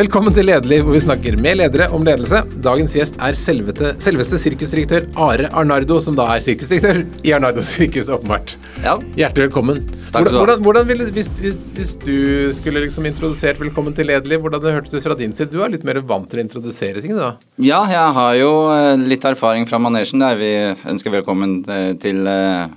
[0.00, 2.38] Velkommen til Lederliv, hvor vi snakker med ledere om ledelse.
[2.64, 8.08] Dagens gjest er selvete, selveste sirkusdirektør Are Arnardo, som da er sirkusdirektør i Arnardo sirkus,
[8.08, 8.54] åpenbart.
[8.80, 8.94] Ja.
[9.18, 9.82] Hjertelig velkommen.
[10.06, 10.38] Takk skal du ha.
[10.38, 12.16] hvordan, hvordan ville, hvis, hvis, hvis du
[12.56, 15.52] skulle liksom introdusert Velkommen til Lederliv, hvordan det hørtes ut fra din side?
[15.52, 17.34] Du er litt mer vant til å introdusere ting, da?
[17.60, 20.54] Ja, jeg har jo eh, litt erfaring fra manesjen der vi
[20.94, 22.72] ønsker velkommen eh, til eh,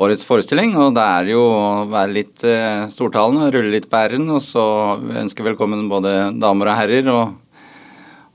[0.00, 0.74] årets forestilling.
[0.80, 4.64] Og det er jo å være litt eh, stortalende, rulle litt på r-en, og så
[5.22, 7.10] ønsker velkommen både damer og herrer.
[7.12, 7.64] Og,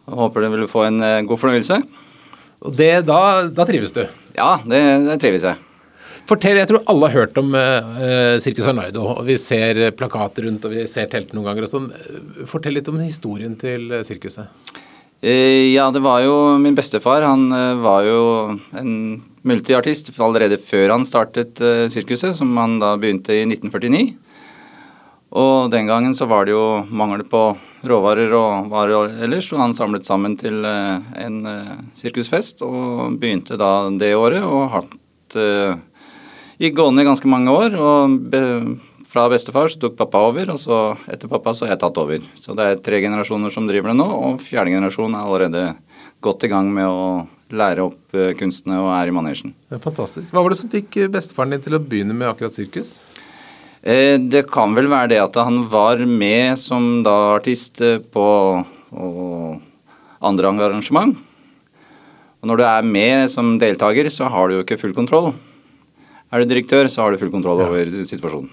[0.06, 1.80] og håper dere vil få en eh, god fornøyelse.
[2.66, 3.22] Og det, da,
[3.52, 4.06] da trives du.
[4.38, 5.62] Ja, det, det trives jeg.
[6.26, 9.04] Fortell, Jeg tror alle har hørt om uh, Circus Arnardo.
[9.14, 11.68] og Vi ser plakater rundt og vi ser telt noen ganger.
[11.68, 11.92] og sånn.
[12.50, 14.50] Fortell litt om historien til eh, sirkuset.
[15.22, 17.22] Eh, Ja, det var jo min bestefar.
[17.22, 22.96] Han eh, var jo en multiartist allerede før han startet eh, sirkuset, som han da
[22.98, 24.16] begynte i 1949.
[25.36, 27.56] Og den gangen så var det jo mangel på
[27.86, 31.42] råvarer og varer ellers, og han samlet sammen til en
[31.98, 34.96] sirkusfest og begynte da det året og hatt
[36.56, 38.30] Gikk gående i ganske mange år, og
[39.06, 40.80] fra bestefar så tok pappa over, og så
[41.12, 42.24] etter pappa så har jeg tatt over.
[42.40, 45.64] Så det er tre generasjoner som driver det nå, og fjerde generasjon er allerede
[46.26, 47.06] godt i gang med å
[47.56, 49.54] lære opp eh, kunstene og er i manesjen.
[49.70, 50.32] Det er fantastisk.
[50.34, 52.96] Hva var det som fikk eh, bestefaren din til å begynne med akkurat sirkus?
[53.86, 58.26] Eh, Det kan vel være det at han var med som da artist på
[60.26, 61.16] andre arrangement.
[62.42, 65.34] Og når du er med som deltaker, så har du jo ikke full kontroll.
[66.34, 68.50] Er du direktør, så har du full kontroll over situasjonen.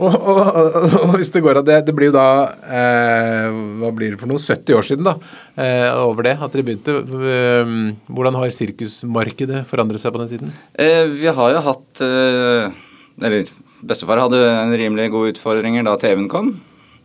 [0.00, 2.28] Og, og, og, og hvis det går av det Det blir jo da
[2.64, 3.48] eh,
[3.80, 4.40] Hva blir det for noe?
[4.40, 5.16] 70 år siden, da.
[5.60, 6.94] Eh, over det at dere begynte.
[7.04, 7.74] Eh,
[8.08, 10.54] hvordan har sirkusmarkedet forandret seg på den tiden?
[10.72, 12.72] Eh, vi har jo hatt eh,
[13.20, 13.52] Eller
[13.84, 16.54] bestefar hadde en rimelig gode utfordringer da TV-en kom.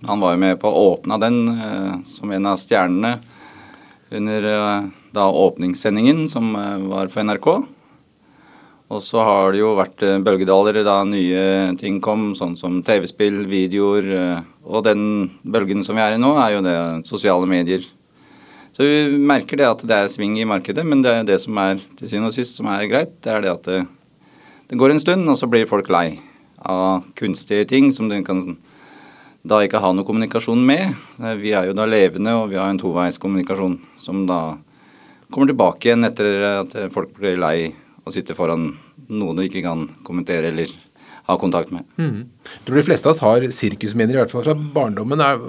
[0.08, 1.38] Han var jo med på å åpne den
[2.06, 3.14] som en av stjernene
[4.16, 4.48] under
[5.16, 6.52] da åpningssendingen som
[6.92, 7.48] var for NRK.
[8.94, 13.46] Og så har det jo vært eh, bølgedaler da nye ting kom, sånn som TV-spill,
[13.50, 14.10] videoer.
[14.14, 16.76] eh, Og den bølgen som vi er i nå, er jo det
[17.10, 17.82] sosiale medier.
[18.76, 21.58] Så vi merker det at det er sving i markedet, men det er det som
[21.58, 23.80] er til syvende og sist som er greit, det er det at det,
[24.70, 26.20] det går en stund, og så blir folk lei
[26.62, 28.44] av kunstige ting som du kan
[29.46, 30.94] da ikke ha noe kommunikasjon med.
[31.23, 34.60] Eh, Vi er jo da levende, og vi har en toveiskommunikasjon som da
[35.34, 37.73] kommer tilbake igjen etter at folk blir lei
[38.05, 38.73] å sitte foran
[39.10, 40.71] noen du ikke kan kommentere eller
[41.26, 41.86] ha kontakt med.
[41.98, 45.21] Jeg tror de fleste av oss har sirkusminner, i hvert fall fra barndommen.
[45.26, 45.39] Er,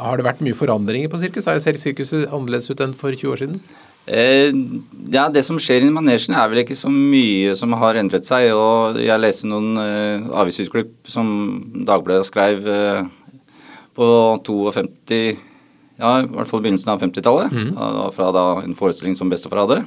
[0.00, 1.48] har det vært mye forandringer på sirkus?
[1.50, 3.60] Er selv sirkuset annerledes ut enn for 20 år siden?
[4.06, 4.48] Eh,
[5.10, 8.48] ja, Det som skjer i manesjen er vel ikke så mye som har endret seg.
[8.54, 11.28] og Jeg leste noen eh, avisutklipp som
[11.84, 13.02] Dagbladet skrev eh,
[13.96, 14.08] på
[14.46, 15.20] 52
[15.96, 17.52] Ja, i hvert fall begynnelsen av 50-tallet.
[17.52, 17.70] Mm.
[18.12, 19.82] Fra da en forestilling som bestefar hadde.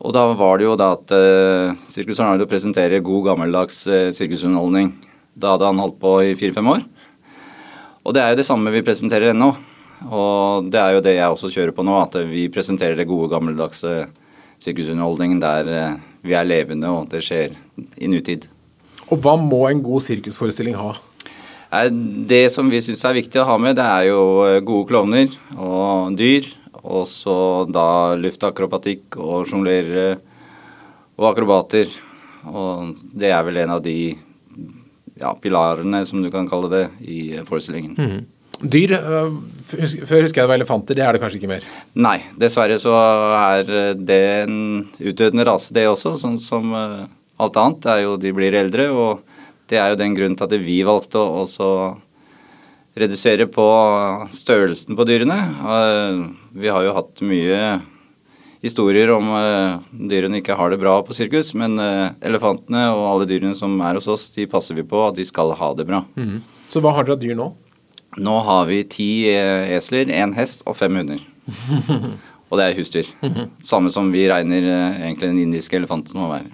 [0.00, 4.94] Og da var det jo da at eh, Sirkus Arnardo presenterer god gammeldags eh, sirkusunderholdning.
[5.36, 6.86] Da hadde han holdt på i fire-fem år.
[8.00, 9.50] Og det er jo det samme vi presenterer ennå.
[10.08, 13.28] Og det er jo det jeg også kjører på nå, at vi presenterer det gode
[13.32, 14.06] gammeldagse
[14.64, 17.54] sirkusunderholdningen der eh, vi er levende og det skjer
[18.00, 18.46] i nutid.
[19.10, 20.94] Og hva må en god sirkusforestilling ha?
[21.72, 24.88] Eh, Det som vi syns er viktig å ha med, det er jo eh, gode
[24.88, 26.48] klovner og dyr.
[26.80, 27.36] Og så
[27.68, 30.14] da luftakrobatikk og sjonglere
[31.20, 31.92] og akrobater.
[32.48, 34.14] Og det er vel en av de
[35.20, 38.24] ja, pilarene, som du kan kalle det, i forestillingen.
[38.60, 41.66] Dyr øh, Før husker jeg det var elefanter, det er det kanskje ikke mer.
[41.96, 44.58] Nei, dessverre så er det en
[44.98, 46.16] utdødende rase, det også.
[46.20, 47.08] Sånn som eh,
[47.40, 47.82] alt annet.
[47.84, 49.40] Det er jo, de blir eldre, og
[49.70, 51.70] det er jo den grunnen til at vi valgte å også
[52.98, 53.64] redusere på
[54.34, 55.38] størrelsen på dyrene.
[55.62, 56.20] Eh,
[56.52, 57.80] Vi har jo hatt mye
[58.60, 59.78] historier om eh,
[60.10, 63.96] dyrene ikke har det bra på sirkus, men eh, elefantene og alle dyrene som er
[64.00, 66.02] hos oss, de passer vi på at de skal ha det bra.
[66.70, 67.50] Så hva har dere av dyr nå?
[68.18, 71.22] Nå har vi ti esler, én hest og fem hunder.
[72.50, 73.06] Og det er husdyr.
[73.62, 76.50] Samme som vi regner egentlig den indiske elefanten må være.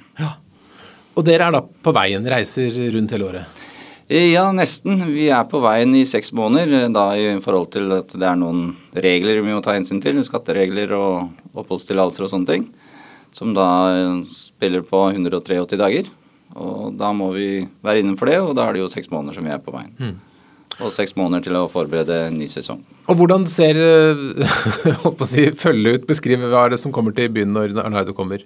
[1.16, 3.62] Og dere er da på veien, reiser rundt hele året.
[4.08, 5.00] Eh, Ja, nesten.
[5.10, 8.36] Vi er på veien i seks måneder, eh, da i forhold til at det er
[8.38, 10.22] noen regler vi må ta hensyn til.
[10.22, 12.68] Skatteregler og oppholdstillatelser og sånne ting.
[13.34, 16.06] Som da eh, spiller på 183 dager.
[16.54, 19.44] Og da må vi være innenfor det, og da er det jo seks måneder som
[19.44, 20.14] vi er på veien.
[20.80, 22.78] Og seks måneder til å forberede en ny sesong.
[23.10, 23.76] Og hvordan ser
[25.02, 27.74] holdt på å si, følge ut, beskrive hva er det som kommer til byen når
[27.82, 28.44] Arnardo kommer?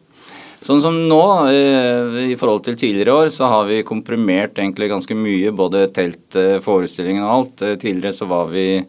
[0.60, 5.16] Sånn som nå, eh, i forhold til tidligere år, så har vi komprimert egentlig ganske
[5.16, 7.62] mye, både telt, eh, forestillingen og alt.
[7.62, 8.84] Eh, Tidligere så var vi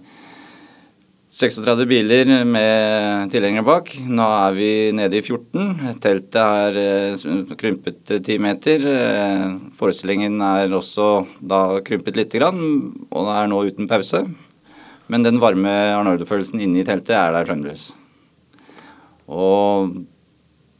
[1.32, 3.88] 36 biler med tilhengere bak.
[4.04, 4.20] Nå
[4.50, 5.96] er vi nede i 14.
[6.02, 8.84] Teltet er krympet 10 meter.
[9.72, 14.28] Forestillingen er også da krympet lite grann, og det er nå uten pause.
[15.08, 17.94] Men den varme Arnardo-følelsen inne i teltet er der fremdeles.
[19.30, 19.96] Og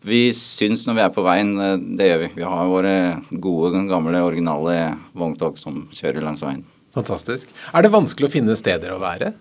[0.02, 2.30] vi syns når vi er på veien, eh, det gjør vi.
[2.40, 2.94] Vi har våre
[3.32, 4.78] gode, gamle, originale
[5.18, 6.64] vogntog som kjører langs veien.
[6.92, 7.52] Fantastisk.
[7.72, 9.32] Er det vanskelig å finne steder å være?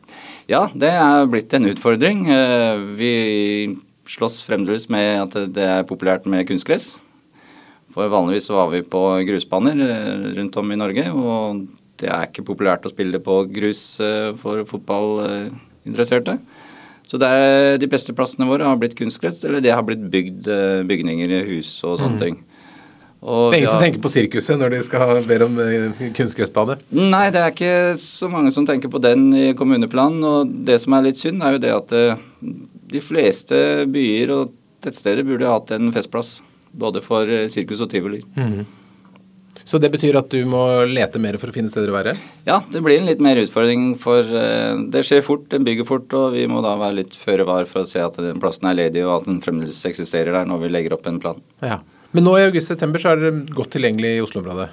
[0.51, 2.27] Ja, det er blitt en utfordring.
[2.31, 3.15] Eh, vi
[4.11, 6.99] slåss fremdeles med at det er populært med kunstgress.
[7.91, 11.65] For vanligvis så var vi på grusbaner eh, rundt om i Norge, og
[12.01, 13.83] det er ikke populært å spille på grus
[14.41, 16.39] for fotballinteresserte.
[17.11, 20.47] Så er, de beste plassene våre har blitt kunstgress, eller det har blitt bygd
[20.87, 22.23] bygninger hus og sånne mm.
[22.23, 22.39] ting.
[23.21, 26.05] Og, det er ingen ja, som tenker på sirkuset når de skal be om eh,
[26.17, 26.79] kunstgressbane?
[26.97, 30.25] Nei, det er ikke så mange som tenker på den i kommuneplanen.
[30.25, 32.23] Og det som er litt synd, er jo det at eh,
[32.95, 33.59] de fleste
[33.93, 36.39] byer og tettsteder burde hatt en festplass.
[36.73, 38.23] Både for eh, sirkus og tivoli.
[38.39, 38.65] Mm.
[39.67, 42.15] Så det betyr at du må lete mer for å finne steder å være?
[42.47, 43.93] Ja, det blir en litt mer utfordring.
[44.01, 44.27] For
[44.91, 47.85] det skjer fort, den bygger fort, og vi må da være litt føre var for
[47.85, 50.73] å se at den plassen er ledig, og at den fremdeles eksisterer der når vi
[50.75, 51.39] legger opp en plan.
[51.63, 51.79] Ja.
[52.11, 54.71] Men nå i august-september så er det godt tilgjengelig i Oslo-området?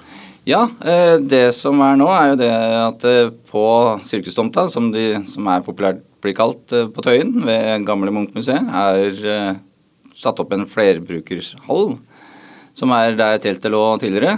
[0.48, 3.64] Ja, eh, det som er nå, er jo det at eh, på
[4.08, 9.60] Sirkustomta, som, de, som er populært blir kalt eh, på Tøyen, ved gamle Munch-museet, er
[10.18, 11.98] satt opp en flerbrukerhall.
[12.78, 14.38] Som er der teltet lå tidligere.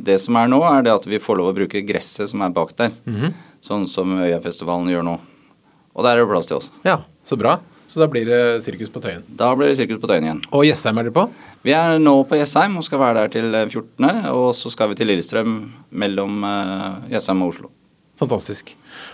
[0.00, 2.54] Det som er nå, er det at vi får lov å bruke gresset som er
[2.56, 2.94] bak der.
[3.04, 3.34] Mm -hmm.
[3.60, 5.18] Sånn som Øyafestivalen gjør nå.
[5.94, 6.70] Og der er det plass til oss.
[6.84, 7.58] Ja, så bra.
[7.88, 9.22] Så da blir det sirkus på Tøyen?
[9.32, 10.42] Da blir det sirkus på Tøyen igjen.
[10.52, 11.24] Og Jessheim er dere på?
[11.64, 14.98] Vi er nå på Jessheim og skal være der til 14., og så skal vi
[15.00, 15.54] til Lillestrøm
[15.90, 17.72] mellom uh, Jessheim og Oslo.
[18.18, 18.72] Fantastisk.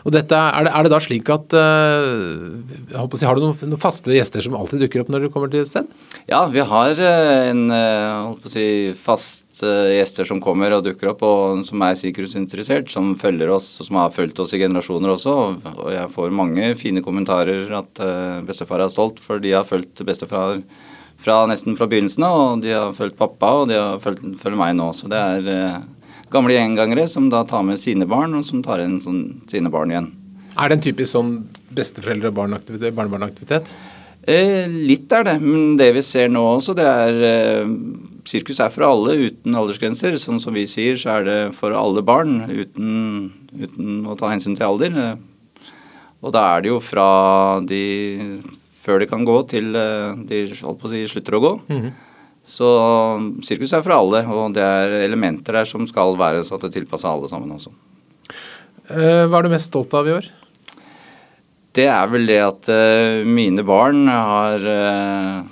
[0.08, 3.80] Og dette, er, det, er det da slik at uh, si, Har du noen, noen,
[3.80, 5.90] faste gjester som alltid dukker opp når du kommer til et sted?
[6.30, 8.64] Ja, vi har uh, en å si,
[8.96, 13.90] fast gjester som kommer og dukker opp, og som er sikkerhetsinteressert, som følger oss, og
[13.90, 15.36] som har fulgt oss i generasjoner også.
[15.44, 18.02] Og, og jeg får mange fine kommentarer at
[18.48, 20.58] bestefar er stolt, for de har fulgt bestefar
[21.24, 24.60] fra nesten fra begynnelsen av, og de har fulgt pappa, og de har fulgt, følger
[24.60, 24.90] meg nå.
[24.96, 25.76] Så det er
[26.34, 29.94] gamle gjengangere som da tar med sine barn, og som tar inn sånn, sine barn
[29.94, 30.12] igjen.
[30.54, 31.34] Er det en typisk sånn
[31.74, 33.74] besteforeldre- og barnebarnaktivitet?
[34.24, 37.72] Eh, litt er det, men det vi ser nå også, det er eh,
[38.24, 40.16] Sirkus er for alle uten aldersgrenser.
[40.16, 44.56] Sånn som vi sier, så er det for alle barn uten, uten å ta hensyn
[44.56, 45.18] til alder.
[46.24, 47.08] Og da er det jo fra
[47.68, 47.82] de
[48.84, 51.52] før de kan gå, til eh, de holdt på å si, slutter å gå.
[51.68, 51.92] Mm -hmm.
[52.44, 52.68] Så
[53.44, 56.74] sirkus er for alle, og det er elementer der som skal være så at det
[56.76, 57.72] tilpasser alle sammen også.
[58.92, 60.28] Eh, hva er du mest stolt av i år?
[61.74, 65.46] Det er vel det at uh, mine barn har uh,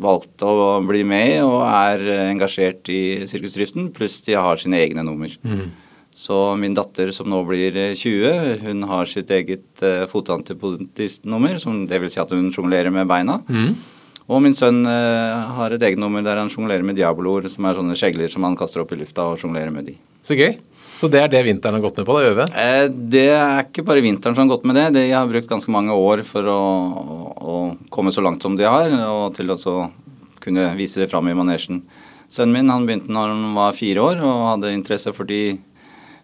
[0.00, 5.34] valgt å bli med og er engasjert i sirkusdriften, pluss de har sine egne nummer.
[5.44, 5.66] Mm.
[6.14, 12.08] Så min datter som nå blir 20, hun har sitt eget uh, fotantipontistnummer, som vil
[12.08, 13.40] Si at hun sjonglerer med beina.
[13.50, 13.74] Mm.
[14.24, 17.76] Og min sønn eh, har et eget nummer der han sjonglerer med diaboloer, som er
[17.76, 19.98] sånne skjegler som han kaster opp i lufta og sjonglerer med de.
[20.24, 20.54] Så gøy.
[20.94, 22.46] Så det er det vinteren har gått med på, da, øve?
[22.56, 24.86] Eh, det er ikke bare vinteren som har gått med det.
[24.96, 26.62] De har brukt ganske mange år for å,
[27.02, 27.58] å, å
[27.92, 29.58] komme så langt som de har, og til å
[30.44, 31.82] kunne vise det fram i manesjen.
[32.32, 35.58] Sønnen min han begynte når han var fire år og hadde interesse for de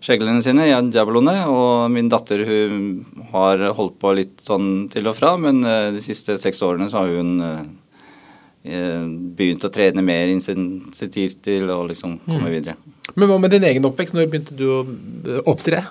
[0.00, 1.44] skjeglene sine, diaboloene.
[1.52, 2.80] Og min datter hun
[3.34, 7.02] har holdt på litt sånn til og fra, men eh, de siste seks årene så
[7.02, 7.60] har hun Eh,
[8.60, 12.52] begynt å trene mer insensitivt til å liksom komme mm.
[12.52, 12.74] videre.
[13.14, 14.14] Men hva med din egen oppvekst?
[14.16, 15.82] Når begynte du å eh, opptre?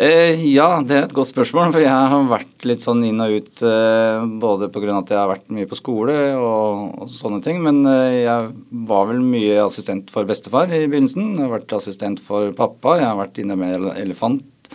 [0.00, 1.74] Eh, ja, det er et godt spørsmål.
[1.74, 4.94] For jeg har vært litt sånn inn og ut eh, både pga.
[4.96, 7.60] at jeg har vært mye på skole og, og sånne ting.
[7.64, 8.52] Men eh, jeg
[8.88, 11.34] var vel mye assistent for bestefar i begynnelsen.
[11.34, 12.96] Jeg har vært assistent for pappa.
[13.00, 14.72] Jeg har vært inne med elefant,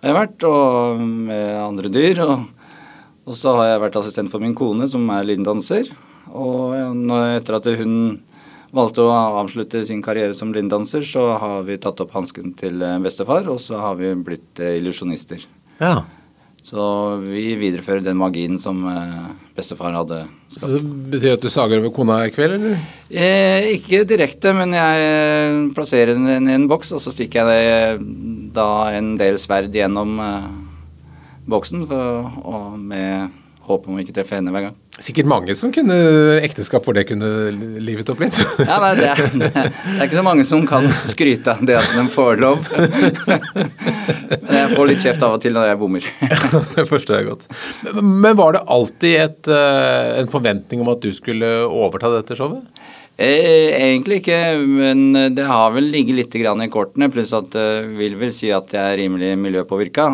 [0.00, 2.24] har jeg vært, og med andre dyr.
[2.26, 2.48] Og,
[3.28, 5.92] og så har jeg vært assistent for min kone, som er lindanser.
[6.34, 6.74] Og
[7.38, 7.94] etter at hun
[8.74, 12.98] valgte å avslutte sin karriere som blinddanser, så har vi tatt opp hansken til eh,
[13.02, 15.46] bestefar, og så har vi blitt eh, illusjonister.
[15.78, 16.00] Ja.
[16.64, 16.80] Så
[17.20, 20.64] vi viderefører den magien som eh, bestefar hadde skapt.
[20.64, 22.82] Så det betyr at du sager over kona i kveld, eller?
[23.12, 28.10] Eh, ikke direkte, men jeg plasserer den i en boks, og så stikker jeg det,
[28.56, 30.50] da en del sverd gjennom eh,
[31.52, 34.74] boksen for, og med håp om å ikke treffe henne hver gang.
[35.02, 35.94] Sikkert mange som kunne
[36.44, 37.28] ekteskap hvor det kunne
[37.82, 38.36] livet opp litt.
[38.68, 39.50] Ja, nei, det, er, det
[39.96, 42.68] er ikke så mange som kan skryte av det at de får lov.
[44.44, 46.08] Men jeg får litt kjeft av og til når jeg bommer.
[46.76, 47.48] det forstår jeg godt.
[47.98, 52.62] Men var det alltid et, eh, en forventning om at du skulle overta dette showet?
[53.16, 57.10] Eh, egentlig ikke, men det har vel ligget litt i kortene.
[57.10, 60.08] Pluss at det vil vel si at jeg er rimelig miljøpåvirka.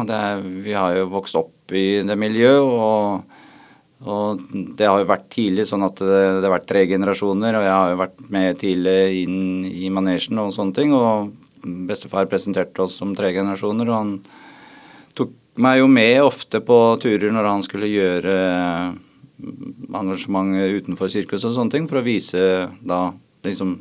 [0.64, 2.64] Vi har jo vokst opp i det miljøet.
[2.64, 3.39] og
[4.00, 4.40] og
[4.78, 7.74] det har jo vært tidlig sånn at det, det, har vært tre generasjoner, og jeg
[7.74, 10.94] har jo vært med tidlig inn i manesjen og sånne ting.
[10.96, 11.34] Og
[11.88, 14.14] bestefar presenterte oss som tre generasjoner, og han
[15.18, 18.38] tok meg jo med ofte på turer når han skulle gjøre
[20.00, 22.40] engasjement utenfor sirkus og sånne ting, for å vise
[22.80, 23.02] da
[23.44, 23.76] liksom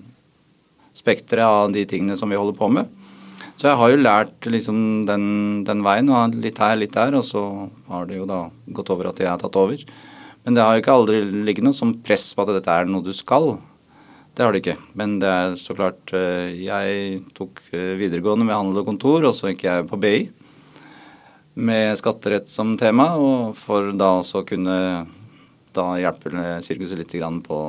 [0.99, 2.91] spekteret av de tingene som vi holder på med.
[3.59, 5.23] Så jeg har jo lært liksom den,
[5.67, 7.43] den veien, og litt her, litt der, og så
[7.87, 8.45] har det jo da
[8.75, 9.79] gått over at jeg har tatt over.
[10.45, 13.05] Men det har jo ikke aldri ligget noe som press på at dette er noe
[13.05, 13.57] du skal.
[14.33, 14.77] Det har det ikke.
[14.97, 19.35] Men det er så klart eh, Jeg tok eh, videregående med handel og kontor, og
[19.35, 20.19] så gikk jeg på BI
[21.59, 24.77] med skatterett som tema, og for da også kunne
[25.75, 26.31] da hjelpe
[26.63, 27.59] sirkuset litt på,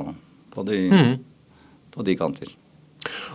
[0.55, 1.15] på, de, mm.
[1.91, 2.53] på de kanter.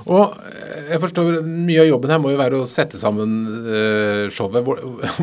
[0.06, 3.32] Og eh, jeg forstår Mye av jobben her må jo være å sette sammen
[3.66, 4.62] uh, showet.
[4.66, 4.82] Hvor,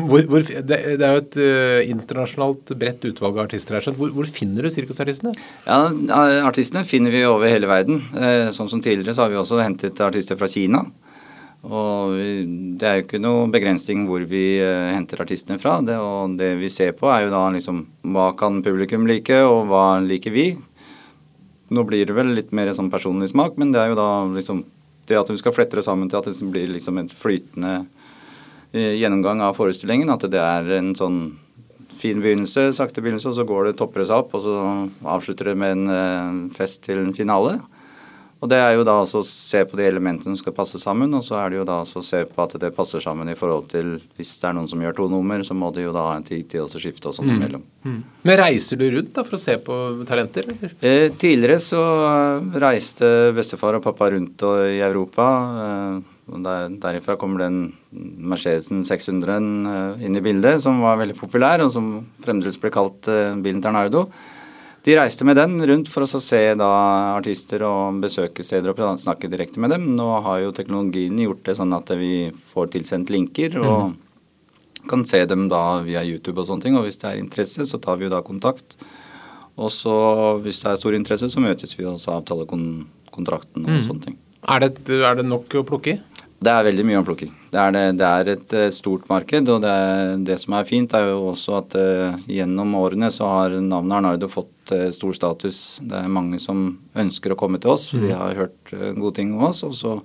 [0.09, 3.87] hvor, hvor, det, er jo et uh, internasjonalt bredt utvalg av artister her.
[3.99, 5.33] Hvor, finner du sirkusartistene?
[5.67, 5.79] Ja,
[6.43, 8.01] Artistene finner vi over hele verden.
[8.55, 10.83] Sånn som tidligere så har vi også hentet artister fra Kina.
[11.63, 12.17] Og
[12.79, 15.77] det er jo ikke noe begrensning hvor vi henter artistene fra.
[15.85, 19.69] Det, og det vi ser på er jo da liksom hva kan publikum like, og
[19.71, 20.49] hva liker vi?
[21.73, 24.63] Nå blir det vel litt mer sånn personlig smak, men det er jo da liksom
[25.09, 27.73] det at du skal flette det sammen til at det blir liksom en flytende
[28.71, 30.11] eh, gjennomgang av forestillingen.
[30.13, 31.19] At det er en sånn
[31.97, 34.55] fin begynnelse, sakte begynnelse, og så går det, topper det seg opp, og så
[35.15, 37.57] avslutter det med en eh, fest til en finale.
[38.43, 41.13] Og det er jo da altså å se på de elementene som skal passe sammen,
[41.15, 43.37] og så er det jo da altså å se på at det passer sammen i
[43.39, 46.09] forhold til Hvis det er noen som gjør to nummer, så må de jo da
[46.09, 47.35] ha en tid til å skifte og sånn mm.
[47.37, 47.63] imellom.
[47.87, 47.99] Mm.
[48.27, 49.77] Men reiser du rundt da for å se på
[50.09, 50.49] talenter?
[50.83, 51.83] Eh, tidligere så
[52.59, 53.07] reiste
[53.37, 55.29] bestefar og pappa rundt i Europa.
[55.63, 56.01] Eh,
[56.43, 61.71] der, derifra kommer den Mercedesen 600 eh, inn i bildet, som var veldig populær, og
[61.75, 64.07] som fremdeles ble kalt eh, bilen Ternardo.
[64.83, 66.69] De reiste med den rundt for å se da
[67.13, 69.85] artister og besøke steder og snakke direkte med dem.
[69.95, 73.93] Nå har jo teknologien gjort det sånn at vi får tilsendt linker og mm.
[74.91, 76.75] kan se dem da via YouTube og sånne ting.
[76.75, 78.75] Og hvis det er interesse, så tar vi jo da kontakt.
[79.55, 79.95] Og så
[80.43, 83.85] hvis det er stor interesse, så møtes vi og avtaler kontrakten og mm.
[83.87, 84.19] sånne ting.
[84.51, 86.27] Er det, er det nok å plukke i?
[86.43, 87.31] Det er veldig mye omplukking.
[87.53, 89.49] Det er, det, det er et eh, stort marked.
[89.53, 89.77] Og det,
[90.27, 94.29] det, som er fint, er jo også at uh, gjennom årene så har navnet Arnardo
[94.31, 95.63] fått uh, stor status.
[95.85, 96.65] Det er mange som
[96.97, 97.91] ønsker å komme til oss.
[97.93, 98.05] Mm.
[98.07, 99.61] De har hørt uh, gode ting om oss.
[99.67, 99.99] Og så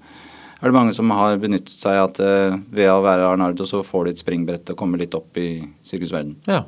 [0.59, 4.15] er det mange som har benyttet seg at ved å være Arnardo så får de
[4.17, 6.41] et springbrett og kommer litt opp i sirkusverdenen.
[6.51, 6.65] Ja.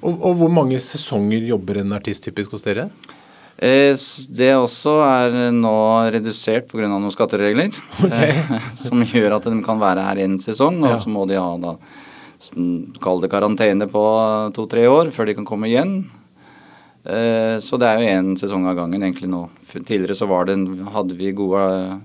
[0.00, 2.90] Og, og hvor mange sesonger jobber en artist typisk hos dere?
[2.90, 3.21] Eh,
[3.62, 5.74] det også er nå
[6.10, 6.88] redusert pga.
[6.88, 7.70] noen skatteregler.
[8.02, 8.32] Okay.
[8.34, 10.98] Eh, som gjør at de kan være her en sesong, og ja.
[10.98, 11.76] så må de ha da
[12.98, 14.00] Kall det karantene på
[14.56, 15.92] to-tre år før de kan komme igjen.
[17.06, 19.44] Eh, så det er jo én sesong av gangen egentlig nå.
[19.70, 20.58] Tidligere så var det,
[20.94, 21.62] hadde vi gode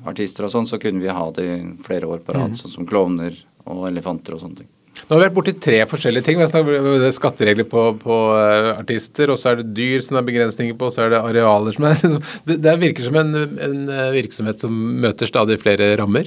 [0.09, 1.49] artister og sånn, så kunne vi ha det
[1.85, 2.53] flere år på rad.
[2.53, 2.59] Mm.
[2.61, 3.33] Sånn som klovner
[3.65, 4.71] og elefanter og sånne ting.
[5.05, 6.39] Nå har vi vært borti tre forskjellige ting.
[6.41, 10.29] Vi har skatteregler på, på, eh, artister, og så er det dyr som det er
[10.31, 13.31] begrensninger på, og så er det arealer som er liksom, det, det, virker som en,
[13.67, 14.73] en, eh, virksomhet som
[15.03, 16.25] møter stadig flere rammer?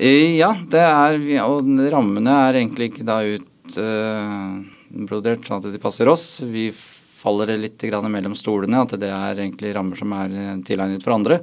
[0.00, 3.82] Ja, det er, og rammene er egentlig ikke da utbrodert
[5.42, 6.24] uh, sånn at de passer oss.
[6.40, 6.70] Vi
[7.20, 10.30] faller litt mellom stolene, at det er egentlig rammer som er
[10.64, 11.42] tilegnet for andre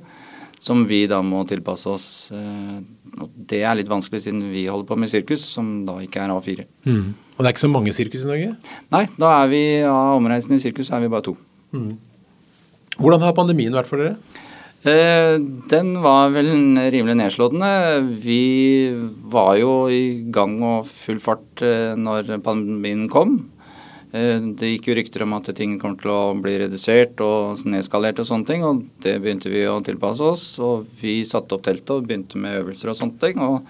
[0.60, 2.08] som vi da må tilpasse oss.
[2.34, 2.80] Eh,
[3.22, 6.34] og det er litt vanskelig siden vi holder på med sirkus, som da ikke er
[6.34, 6.68] A4.
[6.88, 7.14] Mm.
[7.38, 8.52] Og det er ikke så mange sirkus i Norge?
[8.94, 11.38] Nei, da er vi av omreisende sirkus er vi bare to.
[11.76, 11.96] Mm.
[12.98, 14.18] Hvordan har pandemien vært for dere?
[14.88, 15.36] Eh,
[15.72, 16.50] den var vel
[16.94, 17.70] rimelig nedslående.
[18.24, 18.42] Vi
[19.30, 23.40] var jo i gang og full fart eh, når pandemien kom.
[24.16, 28.22] Eh, det gikk jo rykter om at ting kom til å bli redusert og nedskalert
[28.24, 30.46] og sånne ting, og det begynte vi å tilpasse oss.
[30.64, 33.42] Og vi satte opp teltet og begynte med øvelser og sånne ting.
[33.44, 33.68] Og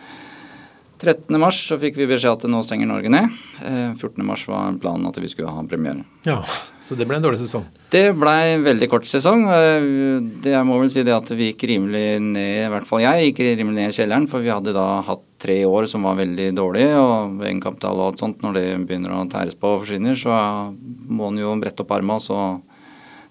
[0.99, 1.37] 13.
[1.39, 3.29] mars så fikk vi beskjed at nå stenger Norge ned.
[3.61, 4.23] Eh, 14.
[4.25, 6.03] mars var planen at vi skulle ha premiere.
[6.25, 6.39] Ja,
[6.81, 7.65] Så det ble en dårlig sesong?
[7.91, 9.45] Det blei en veldig kort sesong.
[9.51, 13.01] Eh, Det jeg må vel si det at vi gikk rimelig ned, i hvert fall
[13.01, 14.27] jeg, gikk rimelig ned i kjelleren.
[14.29, 18.19] For vi hadde da hatt tre år som var veldig dårlige, og egenkapital og alt
[18.23, 20.73] sånt, når det begynner å tæres på og forsvinner, så
[21.07, 22.61] må en jo brette opp armene og så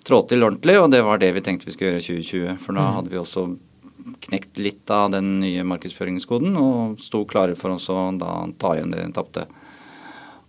[0.07, 2.59] trå til ordentlig, og det var det vi tenkte vi skulle gjøre i 2020.
[2.63, 3.59] For da hadde vi også
[4.27, 9.07] knekt litt av den nye markedsføringskoden og sto klare for oss å ta igjen det
[9.17, 9.47] tapte.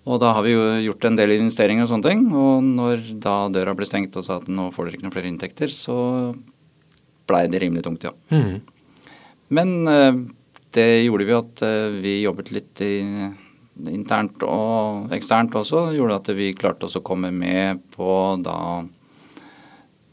[0.07, 2.21] Og da har vi jo gjort en del investeringer og sånne ting.
[2.31, 5.31] Og når da døra ble stengt og sa at nå får dere ikke noen flere
[5.31, 5.97] inntekter, så
[7.27, 8.13] blei det rimelig tungt, ja.
[8.31, 8.61] Mm.
[9.51, 10.21] Men eh,
[10.75, 12.93] det gjorde vi at eh, vi jobbet litt i,
[13.91, 15.89] internt og eksternt også.
[15.97, 18.09] Gjorde at vi klarte oss å komme med på
[18.43, 18.57] da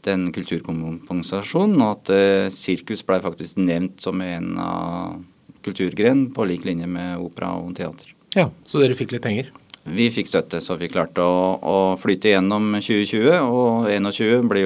[0.05, 5.19] den kulturkompensasjon, og at eh, sirkus ble faktisk nevnt som en av
[5.65, 8.13] kulturgren på lik linje med opera og teater.
[8.35, 9.51] Ja, Så dere fikk litt penger?
[9.85, 13.29] Vi fikk støtte, så vi klarte å, å flyte gjennom 2020.
[13.45, 14.63] Og 2021 ble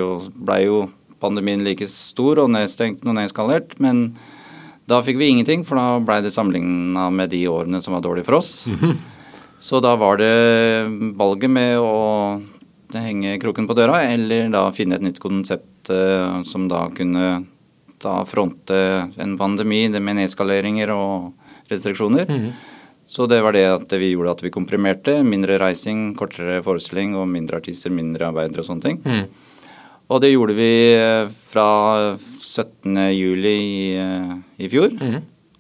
[0.47, 0.79] ble jo
[1.19, 3.75] pandemien like stor og nedstengt og nedskalert.
[3.83, 4.13] Men
[4.89, 8.29] da fikk vi ingenting, for da ble det sammenligna med de årene som var dårlige
[8.29, 8.63] for oss.
[9.59, 10.87] Så da var det
[11.19, 12.39] valget med å
[12.97, 17.45] henge kroken på døra, eller da finne et nytt konsept eh, som da kunne
[17.99, 18.75] da fronte
[19.19, 21.33] en pandemi med nedskaleringer og
[21.69, 22.29] restriksjoner.
[23.09, 25.17] Så det var det at vi gjorde at vi komprimerte.
[25.25, 28.99] Mindre reising, kortere forestilling og mindre artister, mindre arbeidere og sånne ting.
[30.09, 31.67] Og det gjorde vi eh, fra
[32.17, 32.95] 17.
[33.13, 34.31] juli i, eh,
[34.65, 34.95] i fjor.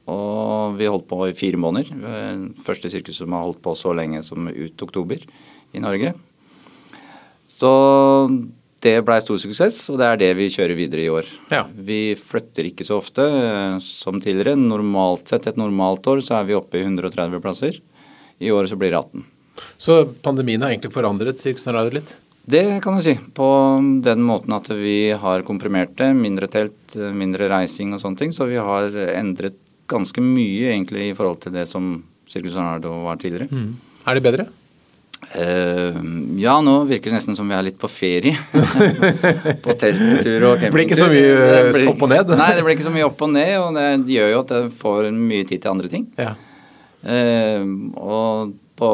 [0.09, 1.91] Og vi holdt på i fire måneder.
[2.09, 5.21] Er Første sirkus som har holdt på så lenge som ut oktober
[5.73, 6.15] i Norge.
[7.59, 7.69] Så
[8.79, 11.27] det blei stor suksess, og det er det vi kjører videre i år.
[11.51, 11.65] Ja.
[11.67, 14.55] Vi flytter ikke så ofte eh, som tidligere.
[14.59, 17.81] Normalt sett, et normalt år, så er vi oppe i 130 plasser.
[18.39, 19.25] I året så blir det 18.
[19.75, 22.15] Så pandemien har egentlig forandret Sirkus Radio litt?
[22.49, 23.17] Det kan du si.
[23.35, 23.49] På
[24.05, 26.13] den måten at vi har komprimert det.
[26.17, 28.31] Mindre telt, mindre reising og sånne ting.
[28.33, 31.91] Så vi har endret ganske mye egentlig i forhold til det som
[32.29, 33.51] Sirkus Arnardo var tidligere.
[34.07, 34.47] Er det bedre?
[35.31, 35.97] Eh,
[36.41, 38.33] ja, nå virker det nesten som vi er litt på ferie.
[39.65, 40.73] på telttur og campingtur.
[40.73, 41.33] Blir ikke så mye,
[41.73, 42.33] blir- opp og ned?
[42.39, 44.71] Nei, det blir ikke så mye opp og ned, og det gjør jo at jeg
[44.79, 46.07] får mye tid til andre ting.
[46.17, 46.33] Ja.
[46.99, 47.63] Uh,
[47.95, 48.89] og på,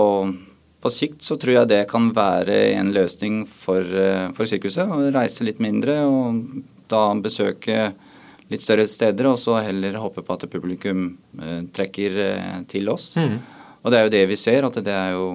[0.84, 4.90] på sikt så tror jeg det kan være en løsning for, eh, for sirkuset.
[4.90, 6.44] Å reise litt mindre og
[6.92, 7.94] da besøke
[8.52, 11.08] litt større steder, og så heller håpe på at publikum
[11.40, 13.14] uh, trekker eh, til oss.
[13.16, 15.32] Og det er jo det vi ser, at det er jo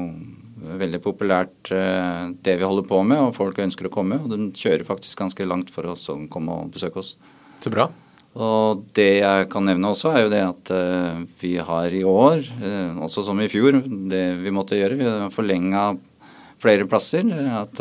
[0.81, 4.21] veldig populært eh, det vi holder på med, og folk ønsker å komme.
[4.21, 7.17] Og de kjører faktisk ganske langt for oss å komme og besøke oss.
[7.61, 7.89] Så bra.
[8.41, 12.45] Og det jeg kan nevne også, er jo det at eh, vi har i år,
[12.61, 13.81] eh, også som i fjor,
[14.13, 15.89] det vi måtte gjøre, vi har forlenga
[16.61, 17.27] flere plasser.
[17.57, 17.81] At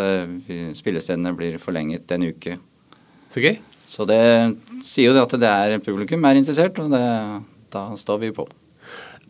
[0.79, 2.55] spillestedene blir forlenget en uke.
[3.29, 3.59] Så gøy.
[3.89, 4.21] Så det
[4.85, 7.03] sier jo det at det er publikum er interessert, og det,
[7.73, 8.45] da står vi på.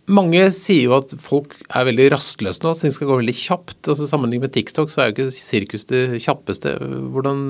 [0.10, 3.80] Mange sier jo at folk er veldig rastløse nå, at ting skal gå veldig kjapt.
[3.86, 6.76] Altså Sammenlignet med TikTok så er jo ikke sirkus det kjappeste.
[7.14, 7.44] Hvordan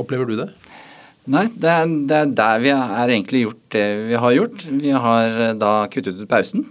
[0.00, 0.48] opplever du det?
[1.30, 4.64] Nei, det er, det er der vi har egentlig gjort det vi har gjort.
[4.82, 6.64] Vi har eh, da kuttet ut pausen.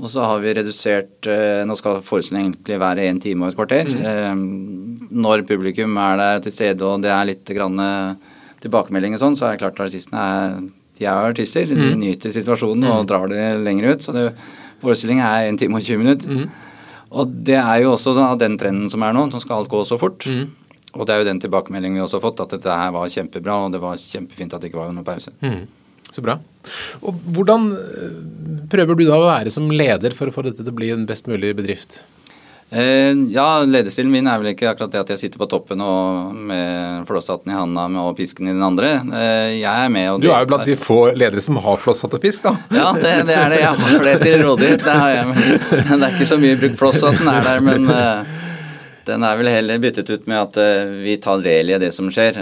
[0.00, 3.58] Og så har vi redusert eh, Nå skal forestillingen egentlig være en time og et
[3.58, 3.90] kvarter.
[3.92, 7.76] Eh, når publikum er der til stede og det er litt grann,
[8.62, 10.56] tilbakemelding og sånn, så er det klart at artistene er,
[10.98, 11.66] de er artister.
[11.70, 14.04] De nyter situasjonen og drar det lenger ut.
[14.04, 14.26] Så det,
[14.82, 16.48] forestillingen er en time og 20 minutter.
[17.12, 19.26] Og det er jo også den trenden som er nå.
[19.28, 20.26] Nå skal alt gå så fort.
[20.92, 23.54] Og det er jo den tilbakemeldingen vi også har fått, at dette her var kjempebra,
[23.64, 25.32] og det var kjempefint at det ikke var noe pause.
[26.12, 26.34] Så bra.
[27.00, 28.16] Og hvordan eh,
[28.68, 31.06] prøver du da å være som leder for å få dette til å bli en
[31.08, 32.02] best mulig bedrift?
[32.72, 36.32] Eh, ja, lederstilen min er vel ikke akkurat det at jeg sitter på toppen og
[36.32, 38.94] med flosshatten i handa og pisken i den andre.
[39.12, 42.16] Eh, jeg er med og Du er jo blant de få ledere som har flosshatt
[42.16, 42.54] og pisk, da.
[42.72, 43.60] Ja, det, det er det.
[43.60, 44.86] Jeg har det til rådighet.
[44.86, 45.28] Det har jeg.
[45.90, 48.34] Men det er ikke så mye bruk floss at er der, men eh,
[49.10, 50.60] den er vel heller byttet ut med at
[51.02, 52.38] vi tar del i det som skjer.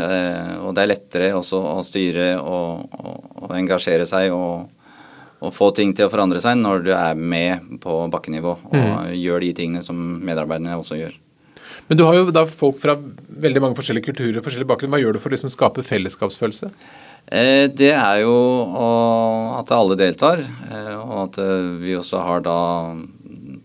[0.60, 4.68] og det er lettere også å styre og, og, og engasjere seg og,
[5.40, 9.40] og få ting til å forandre seg når du er med på bakkenivå og gjør
[9.46, 11.14] de tingene som medarbeiderne også gjør.
[11.88, 14.92] Men du har jo da folk fra veldig mange forskjellige kulturer og forskjellige bakgrunn.
[14.94, 16.68] Hva gjør du for å liksom skape fellesskapsfølelse?
[17.30, 18.90] Eh, det er jo å,
[19.58, 22.58] at alle deltar, eh, og at eh, vi også har da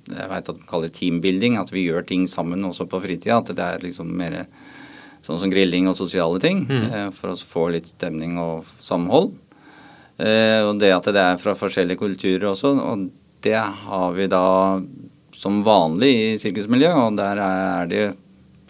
[0.05, 3.39] Jeg veit at de kaller det teambuilding, at vi gjør ting sammen også på fritida.
[3.41, 4.43] At det er liksom mer
[5.25, 7.11] sånn som grilling og sosiale ting, Mm.
[7.11, 9.33] for å få litt stemning og samhold.
[10.17, 12.75] Eh, og det at det er fra forskjellige kulturer også.
[12.79, 13.09] og
[13.45, 14.81] det har vi da
[15.35, 18.05] som vanlig i sirkusmiljøet, og der er det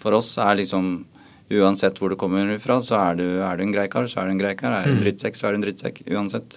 [0.01, 1.05] for oss er liksom
[1.45, 4.25] Uansett hvor du kommer fra, så er du, er du en grei kar, så er
[4.25, 4.73] du en grei kar.
[4.73, 5.03] Er du en mm.
[5.03, 5.99] drittsekk, så er du en drittsekk.
[6.09, 6.55] Uansett.